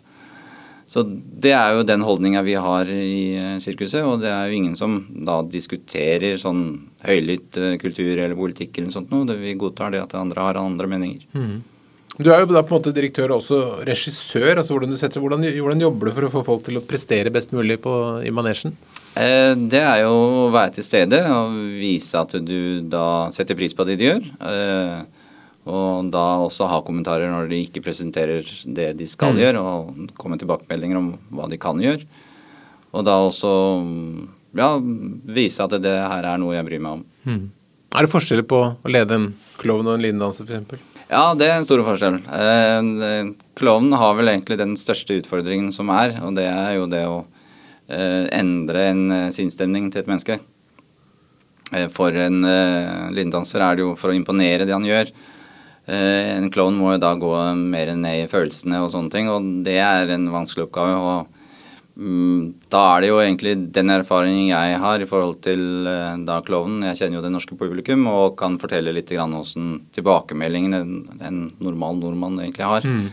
[0.88, 4.56] Så det er jo den holdninga vi har i eh, sirkuset, og det er jo
[4.56, 6.62] ingen som da diskuterer sånn
[7.04, 9.36] høylytt eh, kultur eller politikk eller sånt noe.
[9.36, 11.28] Vi godtar det at andre har andre meninger.
[11.36, 11.58] Mm.
[12.18, 14.58] Du er jo da på en måte direktør og også regissør.
[14.58, 17.54] altså Hvordan, setter, hvordan, hvordan jobber du for å få folk til å prestere best
[17.54, 17.92] mulig på,
[18.26, 18.74] i manesjen?
[19.14, 23.76] Eh, det er jo å være til stede og vise at du da setter pris
[23.76, 24.26] på det de gjør.
[24.50, 24.98] Eh,
[25.68, 29.40] og da også ha kommentarer når de ikke presenterer det de skal mm.
[29.44, 32.02] gjøre, og komme tilbakemeldinger om hva de kan gjøre.
[32.98, 33.54] Og da også
[34.58, 34.72] ja,
[35.38, 37.08] vise at det her er noe jeg bryr meg om.
[37.28, 37.42] Mm.
[37.94, 40.97] Er det forskjeller på å lede en klovn og en lindanser f.eks.?
[41.08, 42.20] Ja, det er en stor forskjell.
[42.28, 47.04] Eh, klovnen har vel egentlig den største utfordringen som er, og det er jo det
[47.08, 47.18] å
[47.88, 50.36] Eh, endre en eh, sinnsstemning til et menneske.
[51.72, 52.42] Eh, for en
[53.16, 55.12] lindanser er det jo for å imponere det han gjør.
[55.88, 59.78] En klovn må jo da gå mer ned i følelsene og sånne ting, og det
[59.80, 60.98] er en vanskelig oppgave.
[61.00, 61.37] og
[61.98, 65.62] da er det jo egentlig den erfaringen jeg har i forhold til
[66.28, 66.84] da klovnen.
[66.86, 71.98] Jeg kjenner jo det norske publikum og kan fortelle litt åssen tilbakemeldingen en, en normal
[71.98, 72.86] nordmann egentlig har.
[72.86, 73.08] Mm.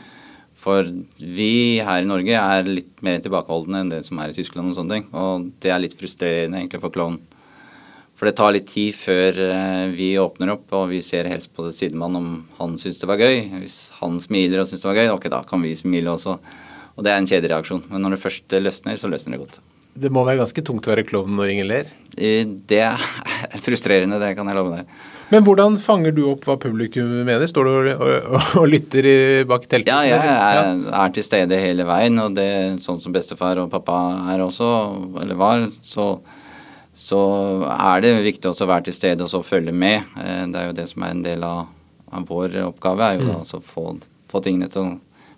[0.66, 4.72] For vi her i Norge er litt mer tilbakeholdne enn det som er i Tyskland.
[4.72, 5.08] Og sånne ting.
[5.14, 7.22] Og det er litt frustrerende egentlig for klovnen.
[8.16, 11.68] For det tar litt tid før eh, vi åpner opp, og vi ser helst på
[11.76, 12.30] sidemann om
[12.62, 13.42] han syns det var gøy.
[13.60, 16.38] Hvis han smiler og syns det var gøy, ok, da kan vi smile også.
[16.96, 17.86] Og det er en kjedereaksjon.
[17.92, 19.60] Men når det først løsner, så løsner det godt.
[19.96, 21.92] Det må være ganske tungt å være klovn når ingen ler?
[22.16, 23.04] Det er
[23.66, 24.96] frustrerende, det kan jeg love deg.
[25.32, 27.48] Men hvordan fanger du opp hva publikum mener?
[27.50, 29.08] Står du og, og, og lytter
[29.50, 29.90] bak teltet?
[29.90, 33.72] Ja, jeg er, er, til stede hele veien, og det er sånn som bestefar og
[33.72, 33.98] pappa
[34.34, 34.68] er også,
[35.24, 36.12] eller var, så,
[36.94, 37.22] så
[37.74, 40.06] er det viktig også å være til stede og så følge med.
[40.22, 41.72] Eh, det er jo det som er en del av,
[42.12, 43.32] av vår oppgave, er jo mm.
[43.34, 43.88] da å få,
[44.30, 44.94] få, tingene til å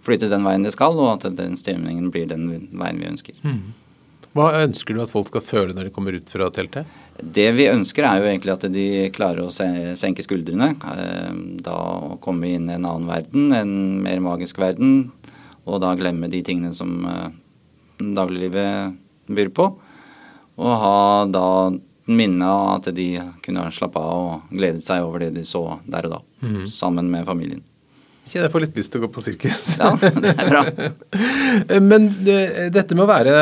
[0.07, 3.43] flytte den veien det skal, og at den stemningen blir den veien vi ønsker.
[3.43, 3.75] Mm.
[4.37, 6.85] Hva ønsker du at folk skal føle når de kommer ut fra teltet?
[7.17, 9.53] Det vi ønsker er jo egentlig at de klarer å
[9.97, 10.75] senke skuldrene.
[10.77, 11.31] Eh,
[11.65, 11.79] da
[12.21, 15.09] komme inn i en annen verden, en mer magisk verden.
[15.65, 17.31] Og da glemme de tingene som eh,
[17.97, 18.93] dagliglivet
[19.33, 19.71] byr på.
[20.57, 21.47] Og ha da
[22.07, 23.09] minne av at de
[23.43, 26.21] kunne slappe av og glede seg over det de så der og da.
[26.45, 26.61] Mm.
[26.69, 27.65] Sammen med familien.
[28.27, 29.57] Ikke jeg får litt lyst til å gå på sirkus.
[29.77, 30.61] Ja, det er bra.
[31.91, 32.09] Men
[32.73, 33.33] dette med å være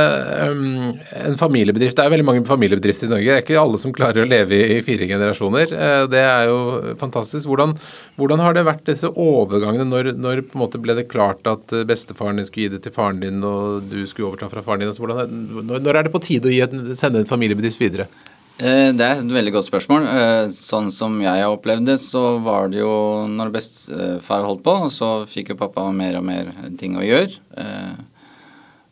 [0.51, 0.91] um,
[1.25, 3.25] en familiebedrift Det er veldig mange familiebedrifter i Norge.
[3.25, 5.73] Det er ikke alle som klarer å leve i fire generasjoner.
[5.73, 6.59] Eh, det er jo
[7.01, 7.49] fantastisk.
[7.49, 7.73] Hvordan,
[8.19, 9.87] hvordan har det vært disse overgangene?
[9.89, 12.95] Når, når, på en måte ble det klart at bestefaren din skulle gi det til
[12.95, 14.93] faren din, og du skulle overta fra faren din?
[14.93, 18.09] Altså, hvordan, når, er det på tide å et, sende en familiebedrift videre?
[18.55, 20.05] Eh, det er et veldig godt spørsmål.
[20.07, 24.75] Eh, sånn som jeg har opplevd det, så var det jo når bestefar holdt på,
[24.95, 27.35] så fikk jo pappa mer og mer ting å gjøre.
[27.59, 27.97] Eh,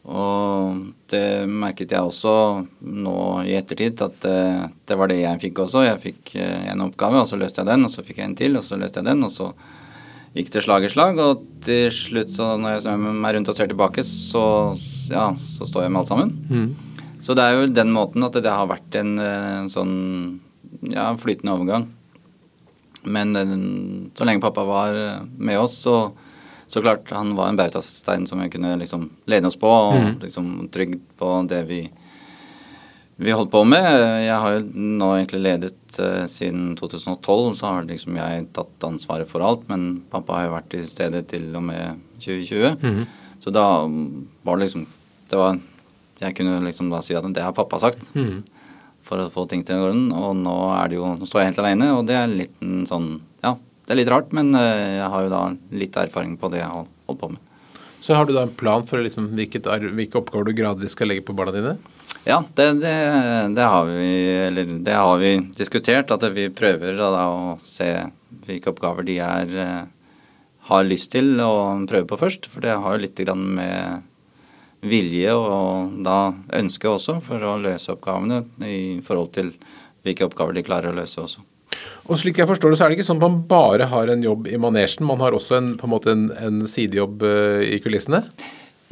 [0.03, 2.33] og det merket jeg også
[2.83, 5.85] nå i ettertid, at det var det jeg fikk også.
[5.85, 8.59] Jeg fikk en oppgave, og så løste jeg den, og så fikk jeg en til,
[8.59, 9.53] og så løste jeg den, og så
[10.35, 11.21] gikk det slag i slag.
[11.23, 14.43] Og til slutt, så når jeg snur meg rundt og ser tilbake, så,
[15.07, 16.35] ja, så står jeg med alt sammen.
[16.51, 16.92] Mm.
[17.23, 19.93] Så det er jo den måten at det har vært en, en sånn
[20.91, 21.87] ja, flytende overgang.
[23.03, 23.55] Men eh,
[24.17, 24.99] så lenge pappa var
[25.37, 26.11] med oss, så,
[26.67, 30.13] så klart han var en bautastein som vi kunne liksom lene oss på, og mm.
[30.23, 31.81] liksom trygg på det vi,
[33.15, 33.87] vi holdt på med.
[34.25, 39.31] Jeg har jo nå egentlig ledet uh, siden 2012, så har liksom jeg tatt ansvaret
[39.31, 39.67] for alt.
[39.71, 42.79] Men pappa har jo vært til stede til og med 2020.
[42.83, 43.37] Mm.
[43.43, 44.87] Så da var det liksom
[45.27, 45.57] Det var
[46.21, 48.05] jeg kunne liksom da si at det har pappa sagt.
[48.15, 48.43] Mm.
[49.03, 50.09] For å få ting til orden.
[50.15, 53.17] Og nå er det jo Nå står jeg helt alene, og det er litt sånn
[53.43, 55.41] Ja, det er litt rart, men eh, jeg har jo da
[55.75, 57.41] litt erfaring på det jeg har holdt på med.
[58.03, 61.23] Så har du da en plan for liksom, hvilket, hvilke oppgaver du gradvis skal legge
[61.23, 61.77] på barna dine?
[62.27, 62.95] Ja, det, det,
[63.55, 64.09] det, har vi,
[64.47, 66.11] eller det har vi diskutert.
[66.11, 67.89] At vi prøver da, å se
[68.47, 70.17] hvilke oppgaver de er, eh,
[70.67, 71.53] har lyst til å
[71.87, 72.47] prøve på først.
[72.51, 74.03] For det har jo litt med
[74.83, 79.53] vilje og da ønske også for å løse oppgavene i forhold til
[80.03, 81.43] hvilke oppgaver de klarer å løse også.
[82.11, 84.23] Og slik jeg forstår det, så er det ikke sånn at man bare har en
[84.23, 85.07] jobb i manesjen.
[85.07, 88.25] Man har også en, på en, måte en, en sidejobb uh, i kulissene?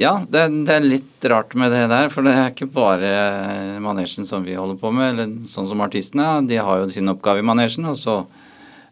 [0.01, 2.10] Ja, det, det, er litt rart med det der.
[2.10, 3.12] For det er ikke bare
[3.84, 5.12] manesjen som vi holder på med.
[5.13, 6.39] eller Sånn som artistene.
[6.49, 8.15] De har jo sin oppgave i manesjen, og så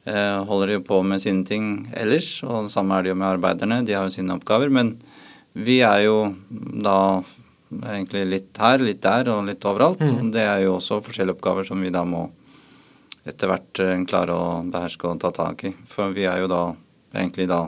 [0.05, 2.29] eh, holder de jo på med sine ting ellers.
[2.45, 3.81] Og det samme er det jo med arbeiderne.
[3.87, 4.69] De har jo sine oppgaver.
[4.69, 4.97] men
[5.53, 6.17] vi er jo
[6.49, 6.99] da
[7.69, 9.99] Egentlig litt her, litt der og litt overalt.
[10.01, 10.31] Mm.
[10.33, 12.23] Det er jo også forskjellige oppgaver som vi da må
[13.29, 15.73] etter hvert eh, klare å beherske og ta tak i.
[15.91, 16.63] For vi er jo da
[17.13, 17.67] egentlig da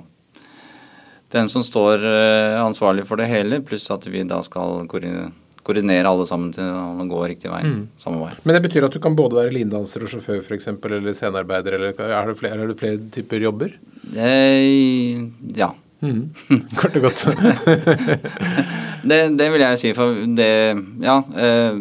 [1.31, 5.29] den som står eh, ansvarlig for det hele, pluss at vi da skal koordinere,
[5.61, 7.61] koordinere alle sammen til å gå riktig vei.
[7.67, 7.83] Mm.
[7.99, 8.33] Samme vei.
[8.43, 12.03] Men det betyr at du kan både være lindanser og sjåfør f.eks., eller scenearbeider, eller
[12.09, 13.77] er det flere, er det flere typer jobber?
[14.17, 15.29] Eh,
[15.61, 15.71] ja.
[16.79, 17.25] Kort og godt.
[19.01, 20.47] Det, det vil jeg si, for det
[21.01, 21.15] Ja.
[21.33, 21.77] Eh,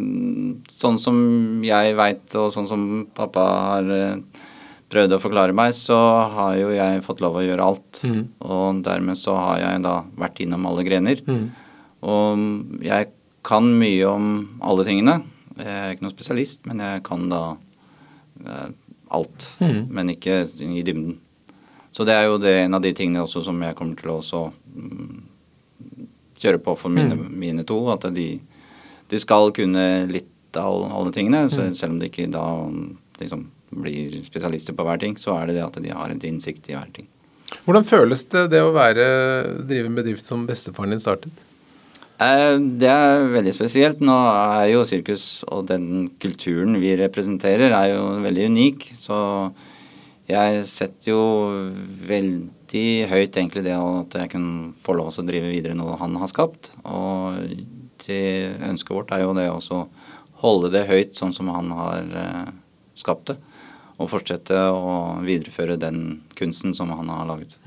[0.73, 1.19] sånn som
[1.65, 2.85] jeg veit, og sånn som
[3.17, 4.47] pappa har eh,
[4.91, 5.99] prøvd å forklare meg, så
[6.33, 8.01] har jo jeg fått lov å gjøre alt.
[8.41, 11.21] Og dermed så har jeg da vært innom alle grener.
[12.01, 12.41] Og
[12.89, 13.11] jeg
[13.47, 14.31] kan mye om
[14.65, 15.19] alle tingene.
[15.61, 17.43] Jeg er ikke noen spesialist, men jeg kan da
[18.47, 18.69] eh,
[19.13, 19.51] alt.
[19.93, 21.19] Men ikke i dybden.
[21.91, 24.19] Så det er jo det, en av de tingene også som jeg kommer til å
[24.21, 24.43] også,
[24.75, 25.23] mm,
[26.41, 27.81] kjøre på for mine, mine to.
[27.93, 28.29] At de,
[29.11, 31.49] de skal kunne litt av alle tingene.
[31.51, 32.45] Så selv om de ikke da
[33.21, 36.71] liksom blir spesialister på hver ting, så er det det at de har en innsikt
[36.71, 37.07] i hver ting.
[37.67, 39.05] Hvordan føles det det å være,
[39.67, 41.47] drive en bedrift som bestefaren din startet?
[42.21, 44.01] Eh, Det er veldig spesielt.
[44.05, 48.91] Nå er jo sirkus og den kulturen vi representerer, er jo veldig unik.
[48.97, 49.19] Så
[50.31, 51.23] jeg setter jo
[52.07, 54.47] veldig høyt egentlig det at jeg kan
[54.85, 56.73] få lov til å drive videre noe han har skapt.
[56.87, 57.41] Og
[58.07, 58.23] det
[58.71, 59.85] ønsket vårt er jo det også
[60.41, 62.53] holde det høyt sånn som han har eh,
[62.99, 63.39] skapt det.
[64.01, 67.59] Og fortsette å videreføre den kunsten som han har laget.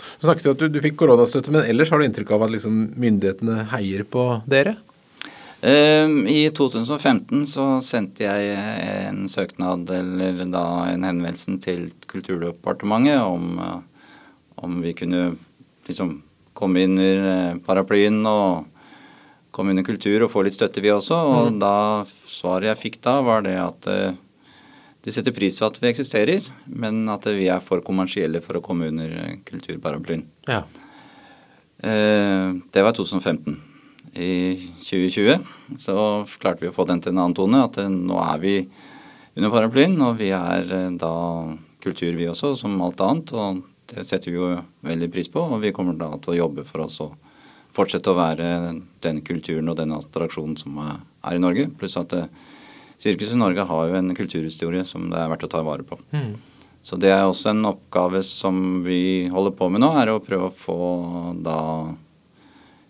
[0.00, 2.54] Du snakket jo at du, du fikk koronastøtte, men ellers har du inntrykk av at
[2.54, 4.78] liksom myndighetene heier på dere?
[5.60, 8.54] Ehm, I 2015 så sendte jeg
[9.10, 14.08] en søknad, eller da en henvendelse til Kulturdepartementet om, eh,
[14.64, 15.36] om vi kunne
[15.86, 16.22] liksom
[16.54, 18.66] komme under eh, paraplyen og
[19.50, 21.16] komme under kultur og få litt støtte, vi også.
[21.16, 24.18] Og da svaret jeg fikk da, var det at eh,
[25.04, 28.64] de setter pris på at vi eksisterer, men at vi er for kommersielle for å
[28.64, 30.24] komme under eh, kulturparaplyen.
[30.48, 30.62] Ja.
[31.80, 33.69] Eh, det var 2015.
[34.14, 35.38] I 2020
[35.78, 35.96] så
[36.42, 37.62] klarte vi å få den til en annen tone.
[37.66, 38.54] At eh, nå er vi
[39.38, 41.14] under paraplyen, og vi er eh, da
[41.80, 43.34] kultur vi også, som alt annet.
[43.34, 44.52] Og det setter vi jo
[44.86, 47.10] veldig pris på, og vi kommer da til å jobbe for oss å
[47.70, 48.46] fortsette å være
[49.04, 50.96] den kulturen og den attraksjonen som er,
[51.30, 51.68] i Norge.
[51.78, 52.16] Pluss at
[53.00, 55.96] Sirkuset i Norge har jo en kulturhistorie som det er verdt å ta vare på.
[56.84, 60.48] Så det er også en oppgave som vi holder på med nå, er å prøve
[60.50, 60.80] å få
[61.44, 61.60] da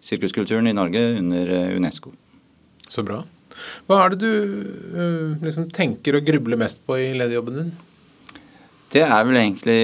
[0.05, 2.15] sirkuskulturen i Norge under eh, UNESCO.
[2.91, 3.23] Så bra.
[3.87, 7.73] Hva er det du øh, liksom tenker og grubler mest på i lederjobben din?
[8.91, 9.83] Det er vel egentlig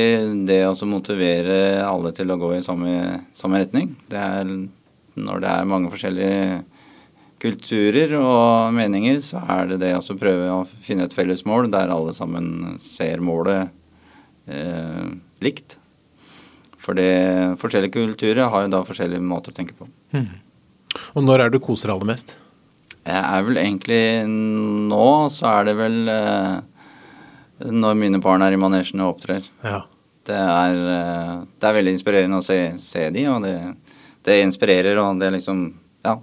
[0.48, 3.92] det å motivere alle til å gå i samme, samme retning.
[4.10, 4.48] Det er
[5.16, 6.64] når det er mange forskjellige
[7.40, 11.92] kulturer og meninger, så er det det å prøve å finne et felles mål der
[11.92, 13.70] alle sammen ser målet
[14.48, 15.06] eh,
[15.44, 15.78] likt.
[16.86, 19.88] For det, forskjellige kulturer har jo da forskjellige måter å tenke på.
[21.18, 22.36] Og når er det du koser aller mest?
[23.06, 26.54] Jeg er vel egentlig Nå så er det vel eh,
[27.66, 29.46] når mine barn er i manesjen og opptrer.
[29.66, 29.82] Ja.
[30.26, 33.54] Det er, eh, det er veldig inspirerende å se, se de, og det,
[34.26, 35.68] det inspirerer, og det liksom
[36.06, 36.20] Ja.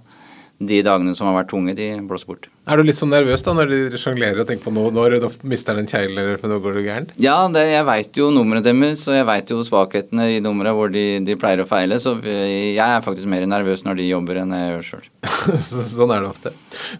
[0.62, 2.46] De dagene som har vært tunge, de blåser bort.
[2.64, 5.28] Er du litt sånn nervøs da når de sjonglerer og tenker på nå, når nå
[5.50, 7.10] mister han en kjegle eller nå går det gærent?
[7.20, 10.92] Ja, det, jeg veit jo nummeret deres, og jeg veit jo svakhetene i nummeret hvor
[10.94, 14.54] de, de pleier å feile, så jeg er faktisk mer nervøs når de jobber enn
[14.56, 15.10] jeg gjør sjøl.
[15.66, 16.54] Sånn er det ofte.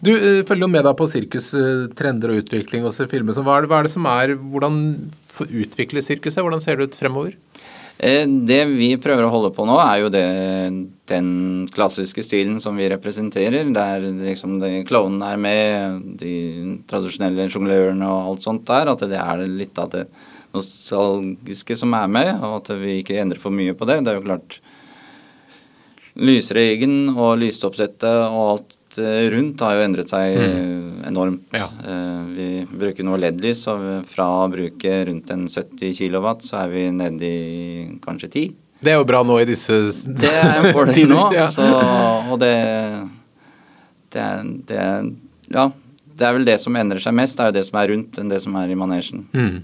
[0.05, 3.37] Du øh, følger jo med da på sirkus, øh, trender og utvikling og ser filmer.
[3.37, 4.77] Så hva det, hva er det som er Hvordan
[5.45, 6.43] utvikler sirkuset?
[6.45, 7.39] Hvordan ser det ut fremover?
[7.99, 10.27] Eh, Det vi prøver å holde på nå, er jo det,
[11.11, 11.31] den
[11.75, 16.37] klassiske stilen som vi representerer, der liksom klovnene er med, de
[16.91, 18.91] tradisjonelle sjonglørene og alt sånt der.
[18.93, 20.07] At det er litt av det
[20.55, 24.03] nostalgiske som er med, og at vi ikke endrer for mye på det.
[24.05, 24.59] Det er jo klart
[26.15, 31.05] Lysregen og lysoppsettet og alt eh, rundt har jo endret seg mm.
[31.11, 31.45] enormt.
[31.57, 31.69] Ja.
[31.85, 36.73] Eh, Vi bruker nå LED-lys, og fra å bruke rundt en 70 kW, så er
[36.73, 38.55] vi nede i kanskje 10.
[38.85, 41.21] Det er jo bra nå i disse Det er en fordel nå.
[41.33, 41.47] ja.
[41.53, 41.65] Så,
[42.29, 42.55] og det,
[44.13, 44.27] det,
[44.69, 44.83] det
[45.55, 45.71] Ja.
[46.15, 48.19] Det er vel det som endrer seg mest, det er jo det som er rundt,
[48.23, 49.25] enn det som er i manesjen.
[49.35, 49.57] Mm.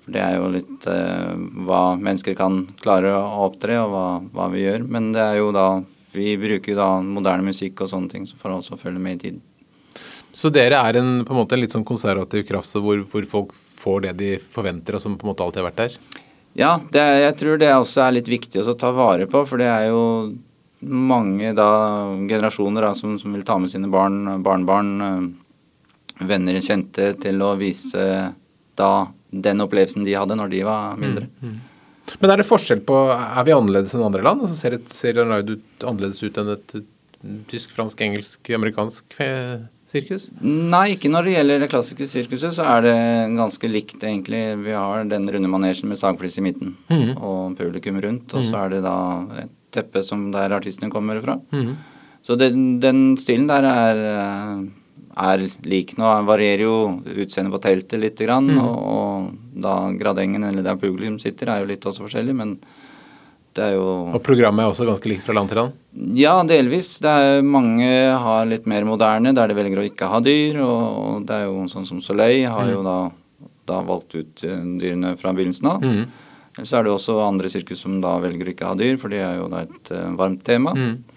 [0.00, 1.34] For det er jo litt eh,
[1.66, 4.86] hva mennesker kan klare å opptre, og hva, hva vi gjør.
[4.88, 5.66] Men det er jo da
[6.12, 9.40] Vi bruker da moderne musikk og sånne ting for å også følge med i tiden.
[10.32, 13.26] Så dere er en, på en måte en litt sånn konservativ kraft så hvor, hvor
[13.30, 15.96] folk får det de forventer, og som på en måte alltid har vært der?
[16.58, 19.62] Ja, det er, jeg tror det også er litt viktig å ta vare på, for
[19.62, 20.02] det er jo
[20.80, 21.70] mange da,
[22.28, 25.48] generasjoner da, som, som, vil ta med sine barn, barnebarn, venner
[26.26, 28.04] venner, kjente, til å vise
[28.78, 28.92] da
[29.30, 31.28] den opplevelsen de hadde når de var mindre.
[31.40, 31.58] Mm, mm.
[32.20, 34.42] Men er det forskjell på Er vi annerledes enn andre land?
[34.46, 36.74] Altså ser, et, ser Ronaldo annerledes ut enn et
[37.50, 39.18] tysk, fransk, engelsk, amerikansk
[39.90, 40.28] sirkus?
[40.40, 42.96] Nei, ikke når det gjelder det klassiske sirkuset, så er det
[43.36, 44.42] ganske likt, egentlig.
[44.64, 47.14] Vi har den runde manesjen med sagflis i midten mm.
[47.16, 48.60] og publikum rundt, og så mhm.
[48.62, 48.98] er det da
[49.44, 51.38] et teppe som der artistene kommer fra.
[51.54, 51.74] Mm.
[52.26, 54.00] Så den, den, stilen der er,
[55.16, 55.96] er lik.
[55.98, 56.76] Nå varierer jo
[57.16, 58.60] utseendet på teltet litt, grann, mm.
[58.62, 62.54] og, og, da gradengen eller der publikum sitter, er jo litt også forskjellig, men
[63.56, 65.78] det er jo Og programmet er også ganske likt fra land til land?
[66.14, 66.92] Ja, delvis.
[67.02, 67.88] Det er Mange
[68.22, 70.60] har litt mer moderne, der de velger å ikke ha dyr.
[70.62, 72.72] Og det er jo sånn som Soleil har mm.
[72.76, 72.96] jo da,
[73.66, 75.82] da, valgt ut eh, dyrene fra begynnelsen av.
[75.82, 76.04] Mm.
[76.60, 79.24] Så er det også andre sirkus som da velger å ikke ha dyr, for det
[79.24, 80.74] er jo da et uh, varmt tema.
[80.76, 81.09] Mm.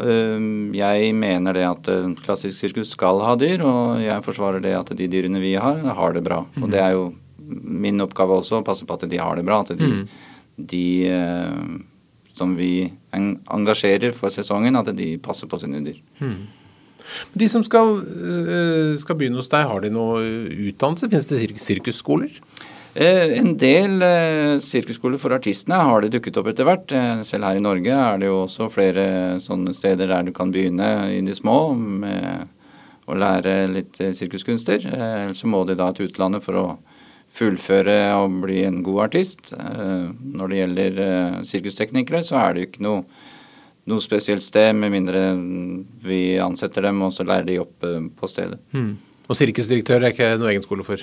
[0.00, 4.74] Uh, jeg mener det at uh, klassisk sirkus skal ha dyr, og jeg forsvarer det
[4.78, 6.42] at de dyrene vi har, har det bra.
[6.60, 7.10] Og det er jo
[7.40, 9.62] min oppgave også å passe på at de har det bra.
[9.64, 10.04] At de,
[10.56, 10.84] de
[12.36, 12.86] som vi
[13.16, 15.98] engasjerer for sesongen, at de passer på sine dyr.
[17.34, 17.96] De som skal,
[19.00, 20.20] skal, begynne hos deg, har de noe
[20.70, 21.10] utdannelse?
[21.10, 22.38] Finnes det sirkusskoler?
[22.94, 26.90] Eh, en del eh, sirkusskoler for artistene har det dukket opp etter hvert.
[26.90, 29.04] Eh, selv her i Norge er det jo også flere
[29.42, 32.48] sånne steder der du kan begynne i de små med
[33.10, 34.86] å lære litt sirkuskunster.
[34.90, 36.66] Ellers må de da til utlandet for å
[37.34, 39.52] fullføre og bli en god artist.
[39.54, 41.00] Når det gjelder
[41.46, 43.02] sirkusteknikere, så er det jo ikke noe,
[43.90, 45.24] noe spesielt sted, med mindre
[46.06, 48.60] vi ansetter dem og så lærer de opp på stedet.
[48.74, 48.92] Mm.
[49.26, 51.02] Og sirkusdirektør er ikke noe egen skole for?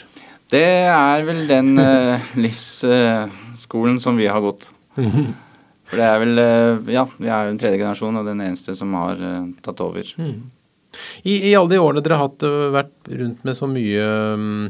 [0.51, 4.69] Det er vel den uh, livsskolen uh, som vi har gått.
[4.97, 8.95] For det er vel uh, Ja, vi er den tredje generasjon og den eneste som
[8.97, 9.19] har
[9.65, 10.07] tatt over.
[10.19, 10.47] Mm.
[11.27, 14.69] I, I, alle de årene dere har hatt, vært rundt med så mye um,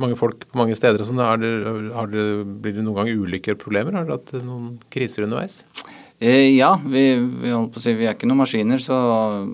[0.00, 1.20] mange folk på mange steder og sånn,
[2.64, 3.94] blir det noen gang ulykker og problemer?
[3.94, 5.62] Har dere hatt noen kriser underveis?
[6.22, 8.96] ja, vi, vi, holdt på å si, vi er ikke noen maskiner, så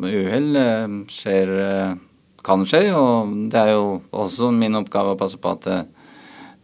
[0.04, 0.58] uhell
[1.08, 1.52] skjer
[2.48, 2.88] kan skje.
[2.96, 5.84] Og det er jo også min oppgave å passe på at uh,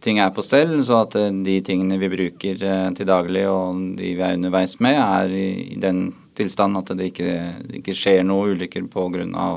[0.03, 3.95] ting er på stell, så at uh, de tingene vi bruker uh, til daglig og
[3.99, 8.25] de vi er underveis med, er i, den tilstand at det ikke, det ikke skjer
[8.27, 9.49] noe ulykker pga.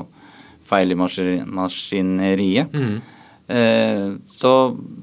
[0.69, 2.69] feil i maskineriet.
[2.71, 2.99] Mm.
[4.29, 4.51] så,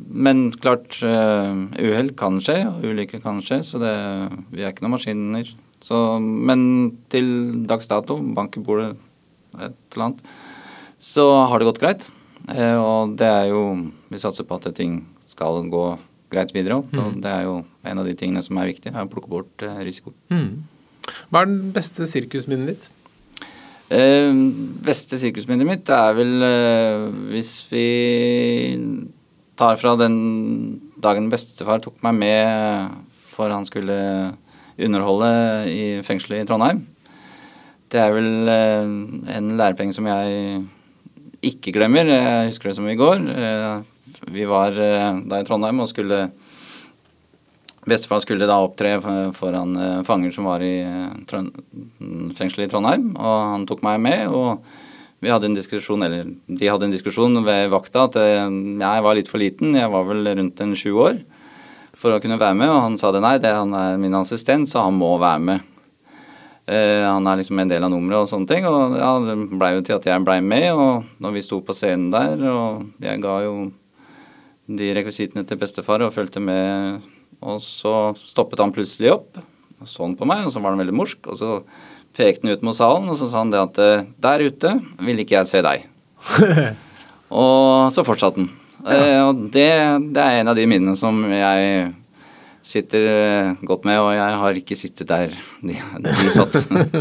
[0.09, 3.95] men klart, uhell kan skje, og ulykker kan skje, så det,
[4.55, 5.51] vi er ikke noen maskiner.
[5.83, 6.63] Så, men
[7.13, 7.27] til
[7.67, 8.95] dags dato, bank i bordet,
[9.59, 10.23] et eller annet,
[11.07, 12.09] så har det gått greit.
[12.51, 13.63] Eh, og det er jo
[14.11, 15.87] Vi satser på at ting skal gå
[16.31, 16.81] greit videre.
[16.83, 17.01] Mm.
[17.03, 19.67] Og det er jo en av de tingene som er viktig, er å plukke bort
[19.67, 20.15] eh, risiko.
[20.33, 20.67] Mm.
[21.31, 22.89] Hva er den beste sirkusminnet ditt?
[23.95, 24.33] Eh,
[24.87, 27.87] beste sirkusminnet mitt er vel eh, hvis vi
[29.57, 30.17] tar fra den
[31.01, 32.97] dagen bestefar tok meg med
[33.31, 33.97] for han skulle
[34.77, 35.31] underholde
[35.71, 36.83] i fengselet i Trondheim.
[37.93, 38.91] Det er vel eh,
[39.39, 40.65] en lærepenge som jeg
[41.45, 42.09] ikke glemmer.
[42.09, 43.23] Jeg husker det som i går.
[43.33, 46.29] Eh, vi var eh, da i Trondheim og skulle
[47.87, 48.97] Bestefar skulle da opptre
[49.37, 50.81] foran eh, fanger som var i
[52.35, 54.27] fengselet i Trondheim, og han tok meg med.
[54.27, 54.67] og
[55.25, 59.31] vi hadde en diskusjon, eller De hadde en diskusjon ved vakta at jeg var litt
[59.31, 61.23] for liten, jeg var vel rundt en sju år,
[61.97, 62.69] for å kunne være med.
[62.69, 65.76] Og han sa det nei, det, han er min assistent, så han må være med.
[66.67, 68.67] Eh, han er liksom en del av nummeret og sånne ting.
[68.67, 70.69] Og ja, det blei jo til at jeg blei med.
[70.75, 73.59] Og når vi sto på scenen der, og jeg ga jo
[74.67, 77.05] de rekvisittene til bestefar og fulgte med,
[77.39, 79.39] og så stoppet han plutselig opp
[79.77, 81.21] og så han på meg, og så var han veldig morsk.
[81.31, 81.59] Og så
[82.17, 84.73] pekte han ut mot salen, og så sa han det at eh, der ute
[85.05, 85.85] vil ikke jeg se deg.
[87.43, 88.51] og så fortsatte han.
[88.87, 88.97] Ja.
[88.97, 89.71] Eh, og det,
[90.17, 91.93] det er en av de minnene som jeg
[92.67, 96.57] sitter eh, godt med, og jeg har ikke sittet der de, de satt.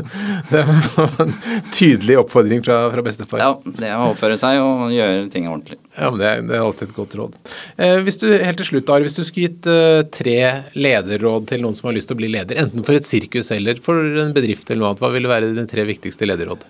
[0.52, 1.34] det var en
[1.74, 3.42] tydelig oppfordring fra, fra, bestefar.
[3.42, 5.80] Ja, det er å oppføre seg og gjøre ting ordentlig.
[5.98, 7.40] Ja, men Det er, det er alltid et godt råd.
[7.82, 10.40] Eh, hvis du, helt til slutt, Ari, hvis du skulle gitt eh, tre
[10.78, 13.82] lederråd til noen som har lyst til å bli leder, enten for et sirkus eller
[13.84, 16.66] for en bedrift eller noe annet, hva ville være de tre viktigste lederråd?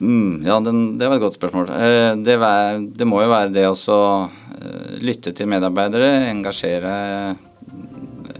[0.00, 1.70] Mm, ja, den, det var et godt spørsmål.
[1.70, 6.94] Eh, det, var, det, må jo være det å uh, lytte til medarbeidere, engasjere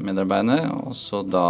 [0.07, 1.47] medarbeiderne, og så da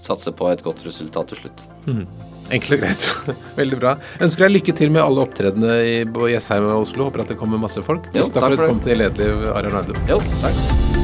[0.00, 1.64] satse på et godt resultat til slutt.
[1.86, 2.04] Mm.
[2.50, 3.08] Enkelt og greit.
[3.60, 3.94] Veldig bra.
[4.22, 7.06] Ønsker deg lykke til med alle opptredenene i Jessheim og Oslo.
[7.08, 8.08] Håper at det kommer masse folk.
[8.10, 9.98] Tusen takk for at du kom til Lederliv, Aron Aldo.
[10.10, 10.98] Jo, takk.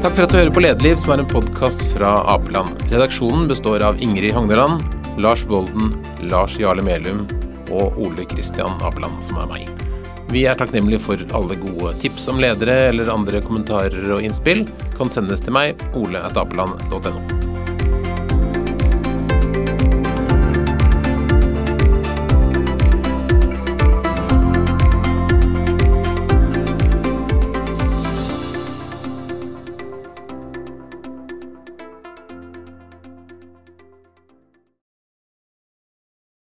[0.00, 2.72] Takk for at du hører på Lederliv, som er en podkast fra Apeland.
[2.88, 4.82] Redaksjonen består av Ingrid Hogneland,
[5.20, 5.92] Lars Bolden,
[6.32, 7.26] Lars Jarle Melum
[7.70, 9.79] og Ole Kristian Apeland, som er meg.
[10.30, 14.62] Vi er takknemlige for alle gode tips om ledere eller andre kommentarer og innspill.
[14.94, 17.49] Kan sendes til meg, ole.apeland.no.